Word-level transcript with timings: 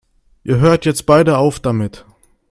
Ihr 0.43 0.57
hört 0.57 0.85
jetzt 0.85 1.05
beide 1.05 1.37
auf 1.37 1.59
damit! 1.59 2.05